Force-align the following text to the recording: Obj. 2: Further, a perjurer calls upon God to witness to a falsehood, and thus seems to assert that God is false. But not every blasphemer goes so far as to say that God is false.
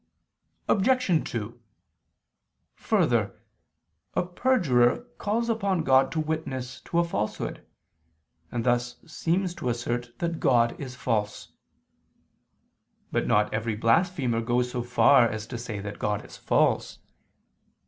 Obj. 0.67 1.23
2: 1.29 1.61
Further, 2.73 3.39
a 4.15 4.25
perjurer 4.25 5.05
calls 5.19 5.47
upon 5.47 5.83
God 5.83 6.11
to 6.13 6.19
witness 6.19 6.81
to 6.85 6.97
a 6.97 7.03
falsehood, 7.03 7.63
and 8.51 8.63
thus 8.63 8.95
seems 9.05 9.53
to 9.53 9.69
assert 9.69 10.17
that 10.17 10.39
God 10.39 10.75
is 10.81 10.95
false. 10.95 11.49
But 13.11 13.27
not 13.27 13.53
every 13.53 13.75
blasphemer 13.75 14.41
goes 14.41 14.71
so 14.71 14.81
far 14.81 15.29
as 15.29 15.45
to 15.45 15.57
say 15.59 15.79
that 15.81 15.99
God 15.99 16.25
is 16.25 16.35
false. 16.35 16.97